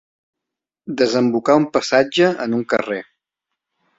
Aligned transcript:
Desembocar 1.01 1.57
un 1.65 1.69
passatge 1.77 2.31
en 2.47 2.57
un 2.61 2.65
carrer. 2.75 3.01